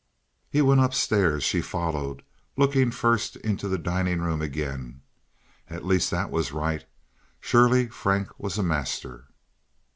[0.49, 2.23] He went up stairs, and she followed,
[2.57, 5.01] looking first into the dining room again.
[5.69, 6.87] At least that was right.
[7.39, 9.25] Surely Frank was a master.